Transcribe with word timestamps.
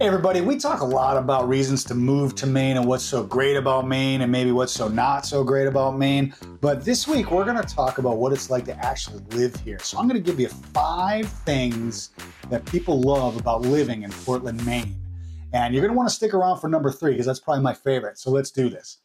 Everybody, 0.00 0.40
we 0.40 0.56
talk 0.56 0.80
a 0.80 0.84
lot 0.84 1.16
about 1.16 1.48
reasons 1.48 1.84
to 1.84 1.94
move 1.94 2.34
to 2.34 2.48
Maine 2.48 2.76
and 2.76 2.84
what's 2.84 3.04
so 3.04 3.22
great 3.22 3.54
about 3.54 3.86
Maine 3.86 4.22
and 4.22 4.32
maybe 4.32 4.50
what's 4.50 4.72
so 4.72 4.88
not 4.88 5.24
so 5.24 5.44
great 5.44 5.68
about 5.68 5.96
Maine. 5.96 6.34
But 6.60 6.84
this 6.84 7.06
week, 7.06 7.30
we're 7.30 7.44
going 7.44 7.62
to 7.62 7.62
talk 7.62 7.98
about 7.98 8.16
what 8.16 8.32
it's 8.32 8.50
like 8.50 8.64
to 8.64 8.76
actually 8.84 9.22
live 9.30 9.54
here. 9.60 9.78
So, 9.78 9.96
I'm 9.96 10.08
going 10.08 10.20
to 10.20 10.30
give 10.30 10.40
you 10.40 10.48
five 10.48 11.28
things 11.28 12.10
that 12.50 12.64
people 12.64 13.02
love 13.02 13.36
about 13.36 13.62
living 13.62 14.02
in 14.02 14.10
Portland, 14.10 14.66
Maine. 14.66 14.96
And 15.52 15.72
you're 15.72 15.80
going 15.80 15.92
to 15.92 15.96
want 15.96 16.08
to 16.08 16.14
stick 16.14 16.34
around 16.34 16.58
for 16.58 16.66
number 16.66 16.90
three 16.90 17.12
because 17.12 17.26
that's 17.26 17.38
probably 17.38 17.62
my 17.62 17.74
favorite. 17.74 18.18
So, 18.18 18.32
let's 18.32 18.50
do 18.50 18.68
this. 18.68 18.98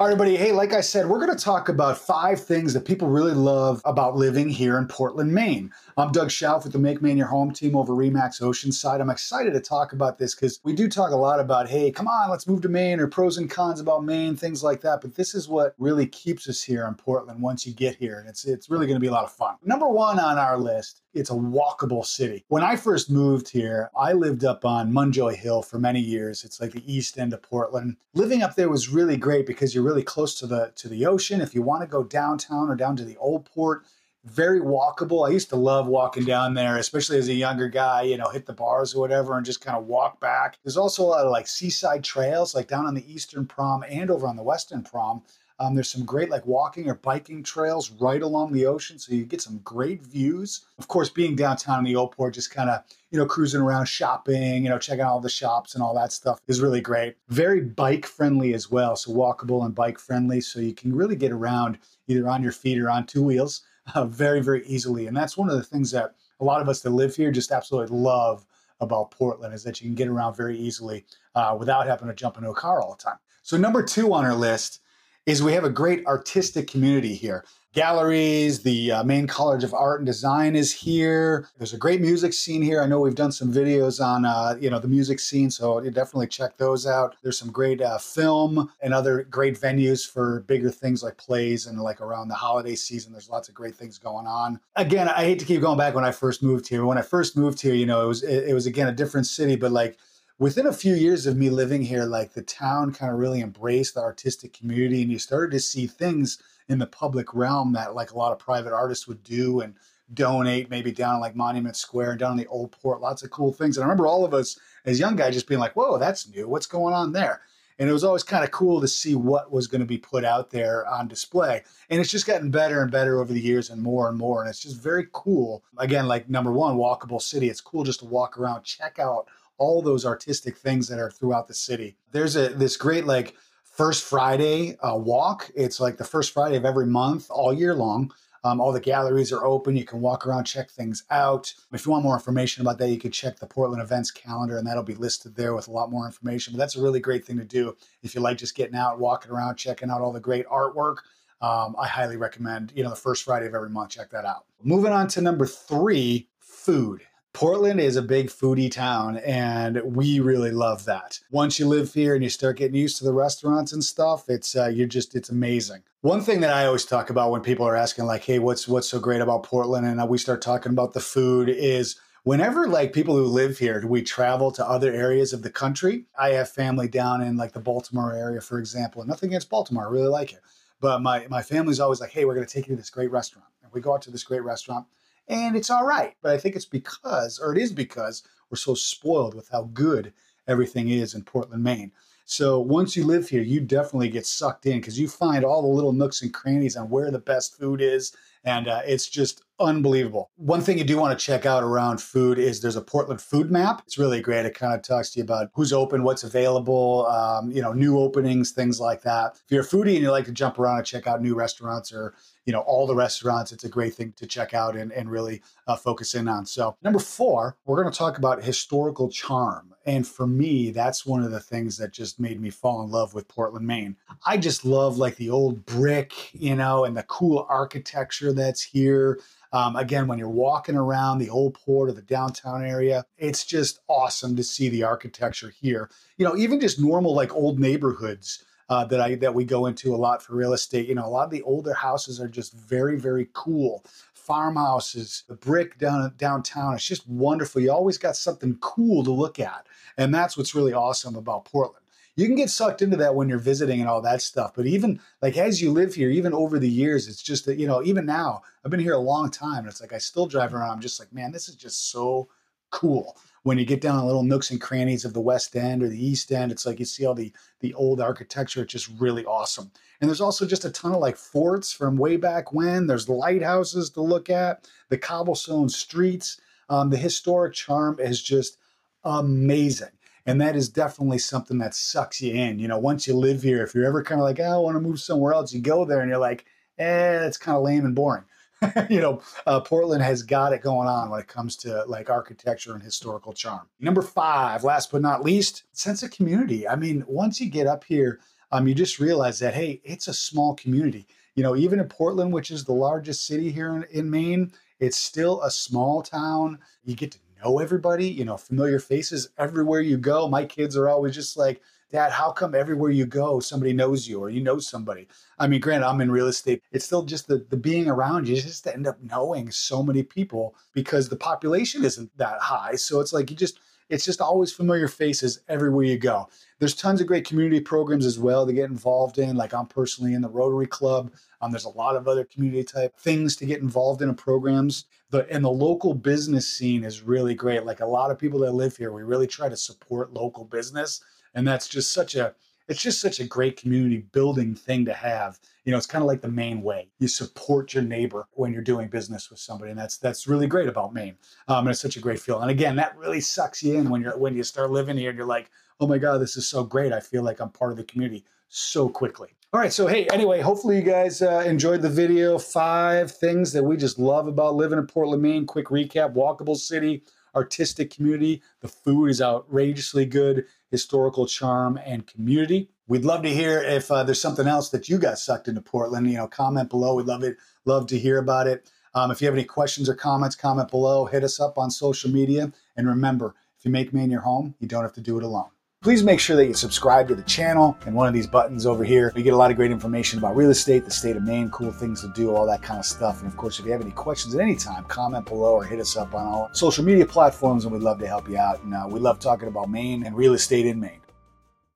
All 0.00 0.06
right, 0.06 0.12
everybody. 0.12 0.36
Hey, 0.36 0.52
like 0.52 0.72
I 0.74 0.80
said, 0.80 1.08
we're 1.08 1.18
going 1.18 1.36
to 1.36 1.44
talk 1.44 1.68
about 1.68 1.98
five 1.98 2.38
things 2.38 2.72
that 2.72 2.84
people 2.84 3.08
really 3.08 3.34
love 3.34 3.82
about 3.84 4.14
living 4.14 4.48
here 4.48 4.78
in 4.78 4.86
Portland, 4.86 5.34
Maine. 5.34 5.72
I'm 5.96 6.12
Doug 6.12 6.28
Schauf 6.28 6.62
with 6.62 6.72
the 6.72 6.78
Make 6.78 7.02
Maine 7.02 7.16
Your 7.16 7.26
Home 7.26 7.50
team 7.50 7.74
over 7.74 7.94
Remax 7.94 8.40
Oceanside. 8.40 9.00
I'm 9.00 9.10
excited 9.10 9.54
to 9.54 9.60
talk 9.60 9.92
about 9.92 10.16
this 10.16 10.36
because 10.36 10.60
we 10.62 10.72
do 10.72 10.88
talk 10.88 11.10
a 11.10 11.16
lot 11.16 11.40
about, 11.40 11.68
hey, 11.68 11.90
come 11.90 12.06
on, 12.06 12.30
let's 12.30 12.46
move 12.46 12.62
to 12.62 12.68
Maine 12.68 13.00
or 13.00 13.08
pros 13.08 13.38
and 13.38 13.50
cons 13.50 13.80
about 13.80 14.04
Maine, 14.04 14.36
things 14.36 14.62
like 14.62 14.80
that. 14.82 15.00
But 15.00 15.16
this 15.16 15.34
is 15.34 15.48
what 15.48 15.74
really 15.78 16.06
keeps 16.06 16.48
us 16.48 16.62
here 16.62 16.86
in 16.86 16.94
Portland 16.94 17.42
once 17.42 17.66
you 17.66 17.74
get 17.74 17.96
here. 17.96 18.20
And 18.20 18.28
it's, 18.28 18.44
it's 18.44 18.70
really 18.70 18.86
going 18.86 18.98
to 18.98 19.00
be 19.00 19.08
a 19.08 19.12
lot 19.12 19.24
of 19.24 19.32
fun. 19.32 19.56
Number 19.64 19.88
one 19.88 20.20
on 20.20 20.38
our 20.38 20.58
list 20.58 21.02
it's 21.18 21.30
a 21.30 21.34
walkable 21.34 22.04
city. 22.04 22.44
When 22.48 22.62
I 22.62 22.76
first 22.76 23.10
moved 23.10 23.48
here, 23.48 23.90
I 23.96 24.12
lived 24.12 24.44
up 24.44 24.64
on 24.64 24.92
Munjoy 24.92 25.34
Hill 25.36 25.62
for 25.62 25.78
many 25.78 26.00
years. 26.00 26.44
It's 26.44 26.60
like 26.60 26.72
the 26.72 26.92
east 26.92 27.18
end 27.18 27.32
of 27.32 27.42
Portland. 27.42 27.96
Living 28.14 28.42
up 28.42 28.54
there 28.54 28.68
was 28.68 28.88
really 28.88 29.16
great 29.16 29.46
because 29.46 29.74
you're 29.74 29.84
really 29.84 30.02
close 30.02 30.38
to 30.40 30.46
the 30.46 30.72
to 30.76 30.88
the 30.88 31.06
ocean. 31.06 31.40
If 31.40 31.54
you 31.54 31.62
want 31.62 31.82
to 31.82 31.88
go 31.88 32.04
downtown 32.04 32.68
or 32.68 32.76
down 32.76 32.96
to 32.96 33.04
the 33.04 33.16
old 33.16 33.44
port, 33.44 33.84
very 34.24 34.60
walkable. 34.60 35.26
I 35.26 35.32
used 35.32 35.48
to 35.50 35.56
love 35.56 35.86
walking 35.86 36.24
down 36.24 36.54
there, 36.54 36.76
especially 36.76 37.18
as 37.18 37.28
a 37.28 37.34
younger 37.34 37.68
guy, 37.68 38.02
you 38.02 38.16
know, 38.16 38.28
hit 38.28 38.46
the 38.46 38.52
bars 38.52 38.94
or 38.94 39.00
whatever 39.00 39.36
and 39.36 39.46
just 39.46 39.60
kind 39.60 39.76
of 39.76 39.86
walk 39.86 40.20
back. 40.20 40.58
There's 40.64 40.76
also 40.76 41.02
a 41.02 41.06
lot 41.06 41.24
of 41.24 41.30
like 41.30 41.46
seaside 41.46 42.04
trails, 42.04 42.54
like 42.54 42.68
down 42.68 42.86
on 42.86 42.94
the 42.94 43.12
eastern 43.12 43.46
prom 43.46 43.84
and 43.88 44.10
over 44.10 44.26
on 44.26 44.36
the 44.36 44.42
western 44.42 44.82
prom. 44.82 45.22
Um, 45.60 45.74
there's 45.74 45.90
some 45.90 46.04
great 46.04 46.30
like 46.30 46.46
walking 46.46 46.88
or 46.88 46.94
biking 46.94 47.42
trails 47.42 47.90
right 47.90 48.22
along 48.22 48.52
the 48.52 48.66
ocean, 48.66 48.98
so 48.98 49.12
you 49.12 49.24
get 49.24 49.40
some 49.40 49.58
great 49.58 50.02
views. 50.02 50.66
Of 50.78 50.86
course, 50.86 51.10
being 51.10 51.34
downtown 51.34 51.80
in 51.80 51.84
the 51.84 51.96
old 51.96 52.12
port, 52.12 52.34
just 52.34 52.52
kind 52.52 52.70
of 52.70 52.82
you 53.10 53.18
know 53.18 53.26
cruising 53.26 53.60
around, 53.60 53.86
shopping, 53.86 54.62
you 54.62 54.68
know, 54.68 54.78
checking 54.78 55.00
out 55.00 55.12
all 55.12 55.20
the 55.20 55.28
shops 55.28 55.74
and 55.74 55.82
all 55.82 55.94
that 55.94 56.12
stuff 56.12 56.40
is 56.46 56.60
really 56.60 56.80
great. 56.80 57.16
Very 57.28 57.60
bike 57.60 58.06
friendly 58.06 58.54
as 58.54 58.70
well, 58.70 58.94
so 58.94 59.12
walkable 59.12 59.64
and 59.64 59.74
bike 59.74 59.98
friendly, 59.98 60.40
so 60.40 60.60
you 60.60 60.74
can 60.74 60.94
really 60.94 61.16
get 61.16 61.32
around 61.32 61.78
either 62.06 62.28
on 62.28 62.42
your 62.42 62.52
feet 62.52 62.78
or 62.78 62.88
on 62.88 63.04
two 63.06 63.22
wheels 63.22 63.62
uh, 63.94 64.04
very 64.04 64.40
very 64.40 64.64
easily. 64.66 65.06
And 65.08 65.16
that's 65.16 65.36
one 65.36 65.50
of 65.50 65.56
the 65.56 65.64
things 65.64 65.90
that 65.90 66.14
a 66.40 66.44
lot 66.44 66.62
of 66.62 66.68
us 66.68 66.82
that 66.82 66.90
live 66.90 67.16
here 67.16 67.32
just 67.32 67.50
absolutely 67.50 67.96
love 67.96 68.46
about 68.80 69.10
Portland 69.10 69.52
is 69.54 69.64
that 69.64 69.80
you 69.80 69.88
can 69.88 69.96
get 69.96 70.06
around 70.06 70.36
very 70.36 70.56
easily 70.56 71.04
uh, 71.34 71.56
without 71.58 71.86
having 71.86 72.06
to 72.06 72.14
jump 72.14 72.36
into 72.36 72.50
a 72.50 72.54
car 72.54 72.80
all 72.80 72.94
the 72.94 73.02
time. 73.02 73.18
So 73.42 73.56
number 73.56 73.82
two 73.82 74.12
on 74.12 74.24
our 74.24 74.34
list 74.34 74.80
is 75.28 75.42
we 75.42 75.52
have 75.52 75.64
a 75.64 75.68
great 75.68 76.06
artistic 76.06 76.66
community 76.66 77.14
here. 77.14 77.44
Galleries, 77.74 78.62
the 78.62 78.90
uh, 78.90 79.04
Maine 79.04 79.26
College 79.26 79.62
of 79.62 79.74
Art 79.74 80.00
and 80.00 80.06
Design 80.06 80.56
is 80.56 80.72
here. 80.72 81.46
There's 81.58 81.74
a 81.74 81.76
great 81.76 82.00
music 82.00 82.32
scene 82.32 82.62
here. 82.62 82.82
I 82.82 82.86
know 82.86 82.98
we've 82.98 83.14
done 83.14 83.30
some 83.30 83.52
videos 83.52 84.02
on, 84.02 84.24
uh, 84.24 84.56
you 84.58 84.70
know, 84.70 84.78
the 84.78 84.88
music 84.88 85.20
scene, 85.20 85.50
so 85.50 85.82
you 85.82 85.90
definitely 85.90 86.28
check 86.28 86.56
those 86.56 86.86
out. 86.86 87.14
There's 87.22 87.38
some 87.38 87.52
great 87.52 87.82
uh, 87.82 87.98
film 87.98 88.72
and 88.80 88.94
other 88.94 89.24
great 89.24 89.60
venues 89.60 90.10
for 90.10 90.40
bigger 90.48 90.70
things 90.70 91.02
like 91.02 91.18
plays 91.18 91.66
and 91.66 91.78
like 91.78 92.00
around 92.00 92.28
the 92.28 92.34
holiday 92.34 92.74
season. 92.74 93.12
There's 93.12 93.28
lots 93.28 93.50
of 93.50 93.54
great 93.54 93.76
things 93.76 93.98
going 93.98 94.26
on. 94.26 94.58
Again, 94.76 95.10
I 95.10 95.24
hate 95.24 95.40
to 95.40 95.44
keep 95.44 95.60
going 95.60 95.76
back 95.76 95.94
when 95.94 96.06
I 96.06 96.10
first 96.10 96.42
moved 96.42 96.66
here. 96.66 96.86
When 96.86 96.96
I 96.96 97.02
first 97.02 97.36
moved 97.36 97.60
here, 97.60 97.74
you 97.74 97.84
know, 97.84 98.02
it 98.02 98.08
was 98.08 98.22
it, 98.22 98.48
it 98.48 98.54
was 98.54 98.64
again 98.64 98.88
a 98.88 98.92
different 98.92 99.26
city, 99.26 99.56
but 99.56 99.72
like 99.72 99.98
within 100.38 100.66
a 100.66 100.72
few 100.72 100.94
years 100.94 101.26
of 101.26 101.36
me 101.36 101.50
living 101.50 101.82
here, 101.82 102.04
like 102.04 102.32
the 102.32 102.42
town 102.42 102.92
kind 102.92 103.12
of 103.12 103.18
really 103.18 103.40
embraced 103.40 103.94
the 103.94 104.00
artistic 104.00 104.52
community, 104.52 105.02
and 105.02 105.10
you 105.10 105.18
started 105.18 105.50
to 105.52 105.60
see 105.60 105.86
things 105.86 106.38
in 106.68 106.78
the 106.78 106.86
public 106.86 107.34
realm 107.34 107.72
that 107.72 107.94
like 107.94 108.12
a 108.12 108.18
lot 108.18 108.32
of 108.32 108.38
private 108.38 108.72
artists 108.72 109.08
would 109.08 109.22
do 109.24 109.60
and 109.60 109.74
donate, 110.14 110.70
maybe 110.70 110.90
down 110.90 111.20
like 111.20 111.36
Monument 111.36 111.76
Square 111.76 112.12
and 112.12 112.20
down 112.20 112.32
in 112.32 112.38
the 112.38 112.46
Old 112.46 112.72
Port, 112.72 113.00
lots 113.00 113.22
of 113.22 113.30
cool 113.30 113.52
things. 113.52 113.76
And 113.76 113.84
I 113.84 113.86
remember 113.86 114.06
all 114.06 114.24
of 114.24 114.32
us 114.34 114.58
as 114.84 114.98
young 114.98 115.16
guys 115.16 115.34
just 115.34 115.48
being 115.48 115.60
like, 115.60 115.76
"Whoa, 115.76 115.98
that's 115.98 116.28
new! 116.28 116.48
What's 116.48 116.66
going 116.66 116.94
on 116.94 117.12
there?" 117.12 117.42
And 117.78 117.88
it 117.88 117.92
was 117.92 118.02
always 118.02 118.24
kind 118.24 118.42
of 118.42 118.50
cool 118.50 118.80
to 118.80 118.88
see 118.88 119.14
what 119.14 119.52
was 119.52 119.68
going 119.68 119.80
to 119.80 119.86
be 119.86 119.98
put 119.98 120.24
out 120.24 120.50
there 120.50 120.86
on 120.88 121.06
display. 121.06 121.62
And 121.90 122.00
it's 122.00 122.10
just 122.10 122.26
gotten 122.26 122.50
better 122.50 122.82
and 122.82 122.90
better 122.90 123.20
over 123.20 123.32
the 123.32 123.40
years 123.40 123.70
and 123.70 123.80
more 123.80 124.08
and 124.08 124.18
more. 124.18 124.40
And 124.40 124.50
it's 124.50 124.58
just 124.58 124.80
very 124.80 125.06
cool. 125.12 125.62
Again, 125.76 126.08
like 126.08 126.28
number 126.28 126.50
one, 126.50 126.76
walkable 126.76 127.22
city. 127.22 127.48
It's 127.48 127.60
cool 127.60 127.84
just 127.84 128.00
to 128.00 128.06
walk 128.06 128.36
around, 128.36 128.64
check 128.64 128.98
out 128.98 129.28
all 129.58 129.82
those 129.82 130.06
artistic 130.06 130.56
things 130.56 130.88
that 130.88 130.98
are 130.98 131.10
throughout 131.10 131.48
the 131.48 131.54
city. 131.54 131.96
There's 132.12 132.36
a 132.36 132.48
this 132.48 132.76
great 132.76 133.04
like 133.06 133.34
first 133.64 134.04
Friday 134.04 134.76
uh, 134.78 134.96
walk. 134.96 135.50
It's 135.54 135.80
like 135.80 135.98
the 135.98 136.04
first 136.04 136.32
Friday 136.32 136.56
of 136.56 136.64
every 136.64 136.86
month, 136.86 137.26
all 137.30 137.52
year 137.52 137.74
long. 137.74 138.12
Um, 138.44 138.60
all 138.60 138.72
the 138.72 138.80
galleries 138.80 139.32
are 139.32 139.44
open. 139.44 139.76
You 139.76 139.84
can 139.84 140.00
walk 140.00 140.26
around, 140.26 140.44
check 140.44 140.70
things 140.70 141.04
out. 141.10 141.52
If 141.72 141.84
you 141.84 141.92
want 141.92 142.04
more 142.04 142.14
information 142.14 142.62
about 142.62 142.78
that, 142.78 142.88
you 142.88 142.98
can 142.98 143.10
check 143.10 143.38
the 143.38 143.46
Portland 143.46 143.82
events 143.82 144.10
calendar, 144.12 144.58
and 144.58 144.66
that'll 144.66 144.84
be 144.84 144.94
listed 144.94 145.34
there 145.34 145.54
with 145.54 145.68
a 145.68 145.72
lot 145.72 145.90
more 145.90 146.06
information. 146.06 146.52
But 146.52 146.58
that's 146.58 146.76
a 146.76 146.82
really 146.82 147.00
great 147.00 147.24
thing 147.24 147.36
to 147.38 147.44
do 147.44 147.76
if 148.02 148.14
you 148.14 148.20
like 148.20 148.38
just 148.38 148.54
getting 148.54 148.76
out, 148.76 149.00
walking 149.00 149.32
around, 149.32 149.56
checking 149.56 149.90
out 149.90 150.00
all 150.00 150.12
the 150.12 150.20
great 150.20 150.46
artwork. 150.46 150.98
Um, 151.40 151.76
I 151.78 151.86
highly 151.86 152.16
recommend, 152.16 152.72
you 152.74 152.82
know, 152.82 152.90
the 152.90 152.96
first 152.96 153.24
Friday 153.24 153.46
of 153.46 153.54
every 153.54 153.70
month, 153.70 153.90
check 153.90 154.10
that 154.10 154.24
out. 154.24 154.44
Moving 154.62 154.92
on 154.92 155.08
to 155.08 155.20
number 155.20 155.46
three, 155.46 156.28
food. 156.40 157.02
Portland 157.32 157.80
is 157.80 157.96
a 157.96 158.02
big 158.02 158.28
foodie 158.28 158.70
town, 158.70 159.18
and 159.18 159.80
we 159.84 160.18
really 160.18 160.50
love 160.50 160.84
that. 160.86 161.20
Once 161.30 161.58
you 161.58 161.68
live 161.68 161.92
here 161.92 162.14
and 162.14 162.24
you 162.24 162.30
start 162.30 162.56
getting 162.56 162.76
used 162.76 162.98
to 162.98 163.04
the 163.04 163.12
restaurants 163.12 163.72
and 163.72 163.84
stuff, 163.84 164.28
it's 164.28 164.56
uh, 164.56 164.66
you're 164.66 164.88
just 164.88 165.14
it's 165.14 165.30
amazing. 165.30 165.82
One 166.00 166.20
thing 166.20 166.40
that 166.40 166.52
I 166.52 166.66
always 166.66 166.84
talk 166.84 167.10
about 167.10 167.30
when 167.30 167.42
people 167.42 167.66
are 167.66 167.76
asking 167.76 168.06
like, 168.06 168.24
"Hey, 168.24 168.38
what's 168.38 168.66
what's 168.66 168.88
so 168.88 168.98
great 168.98 169.20
about 169.20 169.44
Portland?" 169.44 169.86
and 169.86 170.08
we 170.08 170.18
start 170.18 170.42
talking 170.42 170.72
about 170.72 170.94
the 170.94 171.00
food 171.00 171.48
is 171.48 171.96
whenever 172.24 172.66
like 172.68 172.92
people 172.92 173.16
who 173.16 173.24
live 173.24 173.56
here 173.56 173.86
we 173.86 174.02
travel 174.02 174.50
to 174.52 174.68
other 174.68 174.92
areas 174.92 175.32
of 175.32 175.42
the 175.42 175.50
country 175.50 176.04
i 176.18 176.30
have 176.30 176.48
family 176.48 176.88
down 176.88 177.22
in 177.22 177.36
like 177.36 177.52
the 177.52 177.60
baltimore 177.60 178.12
area 178.12 178.40
for 178.40 178.58
example 178.58 179.00
and 179.00 179.08
nothing 179.08 179.30
against 179.30 179.48
baltimore 179.48 179.86
i 179.86 179.90
really 179.90 180.08
like 180.08 180.32
it 180.32 180.40
but 180.80 181.00
my 181.00 181.26
my 181.28 181.40
family's 181.40 181.80
always 181.80 182.00
like 182.00 182.10
hey 182.10 182.24
we're 182.24 182.34
going 182.34 182.46
to 182.46 182.52
take 182.52 182.66
you 182.66 182.74
to 182.74 182.80
this 182.80 182.90
great 182.90 183.10
restaurant 183.10 183.48
and 183.62 183.72
we 183.72 183.80
go 183.80 183.94
out 183.94 184.02
to 184.02 184.10
this 184.10 184.24
great 184.24 184.42
restaurant 184.42 184.86
and 185.28 185.56
it's 185.56 185.70
all 185.70 185.84
right. 185.84 186.14
But 186.22 186.32
I 186.32 186.38
think 186.38 186.56
it's 186.56 186.64
because, 186.64 187.38
or 187.38 187.52
it 187.54 187.60
is 187.60 187.72
because, 187.72 188.22
we're 188.50 188.56
so 188.56 188.74
spoiled 188.74 189.34
with 189.34 189.48
how 189.50 189.64
good 189.74 190.12
everything 190.46 190.88
is 190.88 191.14
in 191.14 191.22
Portland, 191.22 191.62
Maine. 191.62 191.92
So 192.24 192.60
once 192.60 192.96
you 192.96 193.04
live 193.04 193.28
here, 193.28 193.42
you 193.42 193.60
definitely 193.60 194.10
get 194.10 194.26
sucked 194.26 194.66
in 194.66 194.80
because 194.80 194.98
you 194.98 195.08
find 195.08 195.44
all 195.44 195.62
the 195.62 195.68
little 195.68 195.92
nooks 195.92 196.22
and 196.22 196.32
crannies 196.32 196.76
on 196.76 196.90
where 196.90 197.10
the 197.10 197.18
best 197.18 197.58
food 197.58 197.80
is, 197.80 198.14
and 198.44 198.68
uh, 198.68 198.82
it's 198.86 199.08
just 199.08 199.42
unbelievable. 199.60 200.30
One 200.36 200.60
thing 200.60 200.78
you 200.78 200.84
do 200.84 200.98
want 200.98 201.18
to 201.18 201.24
check 201.24 201.44
out 201.44 201.64
around 201.64 202.00
food 202.00 202.38
is 202.38 202.60
there's 202.60 202.76
a 202.76 202.80
Portland 202.80 203.20
food 203.20 203.50
map. 203.50 203.82
It's 203.86 203.98
really 203.98 204.20
great. 204.20 204.46
It 204.46 204.54
kind 204.54 204.74
of 204.74 204.82
talks 204.82 205.10
to 205.10 205.18
you 205.18 205.24
about 205.24 205.48
who's 205.54 205.72
open, 205.72 206.04
what's 206.04 206.22
available, 206.22 207.06
um, 207.06 207.50
you 207.50 207.60
know, 207.60 207.72
new 207.72 207.98
openings, 207.98 208.52
things 208.52 208.80
like 208.80 209.02
that. 209.02 209.34
If 209.34 209.50
you're 209.50 209.62
a 209.62 209.66
foodie 209.66 209.94
and 209.94 210.02
you 210.02 210.10
like 210.10 210.26
to 210.26 210.32
jump 210.32 210.58
around 210.58 210.78
and 210.78 210.86
check 210.86 211.06
out 211.06 211.20
new 211.20 211.34
restaurants 211.34 211.92
or 211.92 212.14
you 212.48 212.52
know 212.52 212.60
all 212.60 212.86
the 212.86 212.94
restaurants 212.94 213.52
it's 213.52 213.64
a 213.64 213.68
great 213.68 213.94
thing 213.94 214.14
to 214.16 214.26
check 214.26 214.54
out 214.54 214.74
and, 214.74 214.90
and 214.92 215.10
really 215.10 215.42
uh, 215.66 215.76
focus 215.76 216.14
in 216.14 216.26
on 216.26 216.46
so 216.46 216.74
number 216.82 216.98
four 216.98 217.58
we're 217.66 217.80
going 217.80 217.92
to 217.92 217.98
talk 217.98 218.16
about 218.16 218.42
historical 218.42 219.10
charm 219.10 219.74
and 219.84 220.08
for 220.08 220.26
me 220.26 220.70
that's 220.70 221.04
one 221.04 221.22
of 221.22 221.30
the 221.30 221.40
things 221.40 221.76
that 221.76 221.92
just 221.92 222.18
made 222.18 222.40
me 222.40 222.48
fall 222.48 222.82
in 222.82 222.90
love 222.90 223.12
with 223.12 223.28
portland 223.28 223.66
maine 223.66 223.94
i 224.24 224.34
just 224.34 224.64
love 224.64 224.96
like 224.96 225.14
the 225.16 225.28
old 225.28 225.66
brick 225.66 226.32
you 226.32 226.56
know 226.56 226.86
and 226.86 226.96
the 226.96 227.02
cool 227.02 227.46
architecture 227.50 228.27
that's 228.32 228.62
here 228.62 229.18
um, 229.52 229.76
again, 229.76 230.06
when 230.06 230.18
you're 230.18 230.28
walking 230.28 230.76
around 230.76 231.18
the 231.18 231.30
old 231.30 231.54
port 231.54 231.88
or 231.88 231.92
the 231.92 232.02
downtown 232.02 232.64
area, 232.64 233.04
it's 233.16 233.44
just 233.44 233.80
awesome 233.88 234.36
to 234.36 234.44
see 234.44 234.68
the 234.68 234.82
architecture 234.82 235.52
here. 235.60 235.90
You 236.18 236.26
know, 236.26 236.36
even 236.36 236.60
just 236.60 236.80
normal 236.80 237.14
like 237.14 237.34
old 237.34 237.58
neighborhoods 237.58 238.44
uh, 238.68 238.84
that 238.86 239.00
I 239.00 239.14
that 239.16 239.34
we 239.34 239.44
go 239.44 239.66
into 239.66 239.94
a 239.94 239.96
lot 239.96 240.22
for 240.22 240.34
real 240.34 240.52
estate. 240.52 240.86
You 240.86 240.94
know, 240.94 241.06
a 241.06 241.08
lot 241.08 241.24
of 241.24 241.30
the 241.30 241.42
older 241.42 241.72
houses 241.72 242.20
are 242.20 242.28
just 242.28 242.52
very 242.52 242.98
very 242.98 243.28
cool. 243.32 243.84
Farmhouses, 244.12 245.24
the 245.28 245.34
brick 245.34 245.78
down 245.78 246.12
downtown. 246.18 246.74
It's 246.74 246.86
just 246.86 247.08
wonderful. 247.08 247.62
You 247.62 247.72
always 247.72 247.96
got 247.96 248.16
something 248.16 248.58
cool 248.60 249.02
to 249.04 249.10
look 249.10 249.40
at, 249.40 249.66
and 249.96 250.14
that's 250.14 250.36
what's 250.36 250.54
really 250.54 250.74
awesome 250.74 251.16
about 251.16 251.46
Portland. 251.46 251.84
You 252.18 252.26
can 252.26 252.36
get 252.36 252.50
sucked 252.50 252.82
into 252.82 252.96
that 252.98 253.14
when 253.14 253.28
you're 253.28 253.38
visiting 253.38 253.80
and 253.80 253.88
all 253.88 254.02
that 254.02 254.22
stuff. 254.22 254.52
But 254.54 254.66
even 254.66 255.00
like 255.22 255.36
as 255.38 255.62
you 255.62 255.70
live 255.70 255.94
here, 255.94 256.10
even 256.10 256.34
over 256.34 256.58
the 256.58 256.68
years, 256.68 257.08
it's 257.08 257.22
just 257.22 257.46
that, 257.46 257.58
you 257.58 257.66
know, 257.66 257.82
even 257.82 258.04
now, 258.04 258.42
I've 258.64 258.70
been 258.70 258.80
here 258.80 258.94
a 258.94 258.98
long 258.98 259.30
time 259.30 259.60
and 259.60 259.68
it's 259.68 259.80
like 259.80 259.92
I 259.92 259.98
still 259.98 260.26
drive 260.26 260.52
around. 260.52 260.70
I'm 260.70 260.80
just 260.80 260.98
like, 260.98 261.12
man, 261.12 261.32
this 261.32 261.48
is 261.48 261.54
just 261.54 261.90
so 261.90 262.28
cool 262.70 263.16
when 263.48 263.58
you 263.58 263.64
get 263.64 263.80
down 263.80 264.04
little 264.04 264.22
nooks 264.22 264.50
and 264.50 264.60
crannies 264.60 265.06
of 265.06 265.14
the 265.14 265.22
West 265.22 265.56
End 265.56 265.82
or 265.82 265.88
the 265.88 266.06
East 266.06 266.30
End, 266.32 266.52
it's 266.52 266.66
like 266.66 266.78
you 266.78 266.84
see 266.84 267.06
all 267.06 267.14
the 267.14 267.32
the 267.60 267.72
old 267.72 267.98
architecture. 267.98 268.62
It's 268.62 268.72
just 268.72 268.90
really 268.98 269.24
awesome. 269.24 269.70
And 270.00 270.08
there's 270.10 270.20
also 270.20 270.46
just 270.46 270.66
a 270.66 270.70
ton 270.70 270.92
of 270.92 271.00
like 271.00 271.16
forts 271.16 271.72
from 271.72 271.96
way 271.96 272.18
back 272.18 272.52
when. 272.52 272.86
There's 272.86 273.08
lighthouses 273.08 273.88
to 273.90 274.02
look 274.02 274.28
at, 274.28 274.68
the 274.90 274.98
cobblestone 274.98 275.70
streets. 275.70 276.38
Um, 276.68 276.90
the 276.90 276.98
historic 276.98 277.54
charm 277.54 277.98
is 277.98 278.22
just 278.22 278.58
amazing. 279.04 279.88
And 280.28 280.42
that 280.42 280.56
is 280.56 280.68
definitely 280.68 281.16
something 281.20 281.56
that 281.58 281.74
sucks 281.74 282.20
you 282.20 282.34
in. 282.34 282.58
You 282.58 282.68
know, 282.68 282.76
once 282.76 283.06
you 283.08 283.14
live 283.14 283.42
here, 283.42 283.62
if 283.62 283.74
you're 283.74 283.86
ever 283.86 284.02
kind 284.02 284.20
of 284.20 284.26
like, 284.26 284.38
oh, 284.38 284.44
I 284.44 284.58
want 284.58 284.76
to 284.76 284.80
move 284.80 285.00
somewhere 285.00 285.32
else, 285.32 285.54
you 285.54 285.60
go 285.62 285.86
there 285.86 286.00
and 286.00 286.10
you're 286.10 286.18
like, 286.18 286.44
eh, 286.78 287.24
it's 287.24 287.38
kind 287.38 287.56
of 287.56 287.62
lame 287.62 287.86
and 287.86 287.94
boring. 287.94 288.24
you 288.90 289.00
know, 289.00 289.22
uh, 289.46 289.60
Portland 289.60 290.02
has 290.02 290.22
got 290.22 290.52
it 290.52 290.60
going 290.60 290.86
on 290.86 291.08
when 291.08 291.18
it 291.18 291.28
comes 291.28 291.56
to 291.56 291.82
like 291.86 292.10
architecture 292.10 292.74
and 292.74 292.82
historical 292.82 293.32
charm. 293.32 293.68
Number 293.80 294.02
five, 294.02 294.64
last 294.64 294.92
but 294.92 295.00
not 295.00 295.24
least, 295.24 295.62
sense 295.72 296.02
of 296.02 296.10
community. 296.10 296.68
I 296.68 296.76
mean, 296.76 297.04
once 297.08 297.40
you 297.40 297.48
get 297.48 297.66
up 297.66 297.84
here, 297.84 298.20
um, 298.52 298.68
you 298.68 298.74
just 298.74 298.98
realize 298.98 299.38
that 299.38 299.54
hey, 299.54 299.80
it's 299.82 300.08
a 300.08 300.14
small 300.14 300.54
community. 300.56 301.06
You 301.36 301.42
know, 301.42 301.56
even 301.56 301.80
in 301.80 301.88
Portland, 301.88 302.34
which 302.34 302.50
is 302.50 302.64
the 302.64 302.72
largest 302.74 303.26
city 303.26 303.50
here 303.50 303.74
in, 303.74 303.84
in 303.84 304.10
Maine, 304.10 304.52
it's 304.78 304.98
still 304.98 305.40
a 305.42 305.50
small 305.50 306.02
town. 306.02 306.58
You 306.84 306.94
get 306.96 307.12
to 307.12 307.18
know 307.42 307.58
everybody. 307.58 308.08
You 308.08 308.24
know, 308.24 308.36
familiar 308.36 308.78
faces 308.78 309.30
everywhere 309.38 309.80
you 309.80 309.96
go. 309.96 310.28
My 310.28 310.44
kids 310.44 310.76
are 310.76 310.88
always 310.88 311.14
just 311.14 311.36
like 311.36 311.60
Dad, 311.90 312.12
how 312.12 312.30
come 312.30 312.54
everywhere 312.54 312.90
you 312.90 313.06
go, 313.06 313.40
somebody 313.40 313.72
knows 313.72 314.06
you 314.06 314.20
or 314.20 314.28
you 314.28 314.42
know 314.42 314.58
somebody? 314.58 315.08
I 315.38 315.46
mean, 315.46 315.60
granted, 315.60 315.86
I'm 315.86 316.02
in 316.02 316.10
real 316.10 316.26
estate. 316.26 316.62
It's 316.70 316.84
still 316.84 317.02
just 317.02 317.28
the, 317.28 317.46
the 317.48 317.56
being 317.56 317.88
around 317.88 318.28
you. 318.28 318.34
You 318.36 318.42
just 318.42 318.66
end 318.66 318.86
up 318.86 318.98
knowing 319.02 319.50
so 319.50 319.82
many 319.82 320.02
people 320.02 320.54
because 320.74 321.08
the 321.08 321.16
population 321.16 321.84
isn't 321.84 322.14
that 322.18 322.40
high. 322.40 322.74
So 322.74 323.00
it's 323.00 323.14
like 323.14 323.30
you 323.30 323.36
just, 323.36 323.58
it's 323.88 324.04
just 324.04 324.20
always 324.20 324.52
familiar 324.52 324.88
faces 324.88 325.40
everywhere 325.48 325.84
you 325.84 325.98
go. 325.98 326.28
There's 326.58 326.74
tons 326.74 327.00
of 327.00 327.06
great 327.06 327.24
community 327.26 327.60
programs 327.60 328.06
as 328.06 328.18
well 328.18 328.46
to 328.46 328.52
get 328.52 328.70
involved 328.70 329.18
in. 329.18 329.36
Like 329.36 329.54
I'm 329.54 329.66
personally 329.66 330.14
in 330.14 330.20
the 330.20 330.28
Rotary 330.28 330.66
Club. 330.66 331.12
Um, 331.40 331.52
there's 331.52 331.64
a 331.64 331.70
lot 331.70 331.96
of 331.96 332.08
other 332.08 332.24
community 332.24 332.64
type 332.64 332.96
things 332.98 333.36
to 333.36 333.46
get 333.46 333.60
involved 333.60 334.02
in 334.02 334.14
programs. 334.14 334.86
The 335.10 335.26
and 335.30 335.44
the 335.44 335.50
local 335.50 335.94
business 335.94 336.48
scene 336.48 336.84
is 336.84 337.02
really 337.02 337.34
great. 337.34 337.64
Like 337.64 337.80
a 337.80 337.86
lot 337.86 338.10
of 338.10 338.18
people 338.18 338.40
that 338.40 338.52
live 338.52 338.76
here, 338.76 338.92
we 338.92 339.02
really 339.02 339.26
try 339.26 339.48
to 339.48 339.56
support 339.56 340.12
local 340.12 340.44
business 340.44 341.00
and 341.34 341.46
that's 341.46 341.68
just 341.68 341.92
such 341.92 342.14
a 342.14 342.34
it's 342.68 342.82
just 342.82 343.00
such 343.00 343.18
a 343.18 343.24
great 343.24 343.56
community 343.56 343.98
building 344.12 344.54
thing 344.54 344.84
to 344.84 344.92
have 344.92 345.38
you 345.68 345.72
know 345.72 345.76
it's 345.76 345.86
kind 345.86 346.00
of 346.00 346.08
like 346.08 346.22
the 346.22 346.28
main 346.28 346.62
way 346.62 346.88
you 346.98 347.06
support 347.06 347.74
your 347.74 347.82
neighbor 347.82 348.26
when 348.32 348.54
you're 348.54 348.62
doing 348.62 348.88
business 348.88 349.28
with 349.28 349.38
somebody 349.38 349.70
and 349.70 349.78
that's 349.78 349.98
that's 349.98 350.26
really 350.26 350.46
great 350.46 350.66
about 350.66 350.94
maine 350.94 351.14
um, 351.46 351.66
and 351.66 351.68
it's 351.68 351.80
such 351.80 351.98
a 351.98 352.00
great 352.00 352.18
feel 352.18 352.40
and 352.40 352.50
again 352.50 352.74
that 352.74 352.96
really 352.96 353.20
sucks 353.20 353.62
you 353.62 353.74
in 353.74 353.90
when 353.90 354.00
you're 354.00 354.16
when 354.16 354.34
you 354.34 354.42
start 354.42 354.70
living 354.70 354.96
here 354.96 355.10
and 355.10 355.18
you're 355.18 355.26
like 355.26 355.50
oh 355.80 355.86
my 355.86 355.98
god 355.98 356.22
this 356.22 356.38
is 356.38 356.48
so 356.48 356.64
great 356.64 356.90
i 356.90 356.98
feel 356.98 357.22
like 357.22 357.38
i'm 357.38 357.50
part 357.50 357.70
of 357.70 357.76
the 357.76 357.84
community 357.84 358.24
so 358.48 358.88
quickly 358.88 359.28
all 359.52 359.60
right 359.60 359.70
so 359.70 359.86
hey 359.86 360.06
anyway 360.06 360.40
hopefully 360.40 360.74
you 360.74 360.82
guys 360.82 361.20
uh, 361.20 361.44
enjoyed 361.46 361.82
the 361.82 361.90
video 361.90 362.38
five 362.38 363.10
things 363.10 363.52
that 363.52 363.62
we 363.62 363.76
just 363.76 363.98
love 363.98 364.26
about 364.26 364.54
living 364.54 364.78
in 364.78 364.86
portland 364.86 365.22
maine 365.22 365.44
quick 365.44 365.66
recap 365.66 366.14
walkable 366.14 366.56
city 366.56 367.02
artistic 367.34 367.94
community. 367.94 368.42
The 368.60 368.68
food 368.68 369.06
is 369.06 369.22
outrageously 369.22 370.06
good, 370.06 370.46
historical 370.70 371.26
charm, 371.26 371.78
and 371.84 372.06
community. 372.06 372.70
We'd 372.88 373.04
love 373.04 373.22
to 373.22 373.28
hear 373.28 373.62
if 373.62 373.90
uh, 373.90 374.02
there's 374.02 374.20
something 374.20 374.46
else 374.46 374.70
that 374.70 374.88
you 374.88 374.96
got 374.96 375.18
sucked 375.18 375.46
into 375.46 375.60
Portland. 375.60 376.10
You 376.10 376.16
know, 376.16 376.26
comment 376.26 376.70
below. 376.70 376.94
We'd 376.94 377.06
love 377.06 377.22
it. 377.22 377.36
Love 377.66 377.86
to 377.88 377.98
hear 377.98 378.16
about 378.18 378.46
it. 378.46 378.70
Um, 378.94 379.10
if 379.10 379.20
you 379.20 379.26
have 379.26 379.34
any 379.34 379.44
questions 379.44 379.90
or 379.90 379.94
comments, 379.94 380.34
comment 380.34 380.70
below. 380.70 381.04
Hit 381.04 381.22
us 381.22 381.38
up 381.38 381.58
on 381.58 381.70
social 381.70 382.10
media. 382.10 382.50
And 382.76 382.88
remember, 382.88 383.34
if 383.58 383.66
you 383.66 383.70
make 383.70 383.92
Maine 383.92 384.10
your 384.10 384.22
home, 384.22 384.54
you 384.58 384.66
don't 384.66 384.82
have 384.82 384.94
to 384.94 385.02
do 385.02 385.18
it 385.18 385.22
alone. 385.22 385.50
Please 385.82 386.02
make 386.02 386.18
sure 386.18 386.34
that 386.34 386.46
you 386.46 386.54
subscribe 386.54 387.06
to 387.06 387.14
the 387.14 387.22
channel 387.22 387.76
and 387.86 387.94
one 387.94 388.08
of 388.08 388.14
these 388.14 388.26
buttons 388.26 388.66
over 388.66 388.82
here. 388.82 389.12
You 389.14 389.22
get 389.22 389.34
a 389.34 389.36
lot 389.36 389.50
of 389.50 389.56
great 389.56 389.70
information 389.70 390.18
about 390.18 390.34
real 390.34 390.50
estate, 390.50 390.84
the 390.84 390.90
state 390.90 391.14
of 391.14 391.22
Maine, 391.22 391.50
cool 391.50 391.70
things 391.70 392.00
to 392.00 392.12
do, 392.14 392.34
all 392.34 392.46
that 392.46 392.62
kind 392.62 392.80
of 392.80 392.86
stuff. 392.86 393.20
And 393.20 393.30
of 393.30 393.36
course, 393.36 393.60
if 393.60 393.66
you 393.66 393.70
have 393.70 393.82
any 393.82 393.92
questions 393.92 394.34
at 394.34 394.40
any 394.40 394.56
time, 394.56 394.84
comment 394.86 395.26
below 395.26 395.52
or 395.52 395.64
hit 395.64 395.78
us 395.78 395.96
up 395.96 396.14
on 396.14 396.26
all 396.26 396.48
social 396.52 396.84
media 396.84 397.06
platforms, 397.06 397.64
and 397.64 397.72
we'd 397.72 397.82
love 397.82 398.00
to 398.00 398.08
help 398.08 398.28
you 398.28 398.38
out. 398.38 398.60
And 398.64 398.74
uh, 398.74 398.88
we 398.90 398.98
love 398.98 399.20
talking 399.20 399.46
about 399.46 399.70
Maine 399.70 400.04
and 400.04 400.16
real 400.16 400.32
estate 400.32 400.66
in 400.66 400.80
Maine. 400.80 401.00